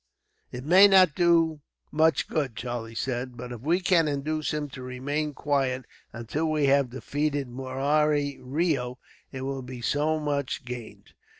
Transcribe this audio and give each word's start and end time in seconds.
"It 0.51 0.63
may 0.65 0.87
not 0.87 1.13
do 1.13 1.61
much 1.91 2.27
good," 2.27 2.55
Charlie 2.55 2.95
said, 2.95 3.37
"but 3.37 3.51
if 3.51 3.61
we 3.61 3.79
can 3.79 4.07
induce 4.07 4.51
him 4.51 4.67
to 4.69 4.81
remain 4.81 5.35
quiet, 5.35 5.85
until 6.11 6.49
we 6.49 6.65
have 6.65 6.89
defeated 6.89 7.47
Murari 7.47 8.39
Reo, 8.41 8.97
it 9.31 9.41
will 9.41 9.61
be 9.61 9.79
so 9.79 10.19
much 10.19 10.65
gained." 10.65 11.13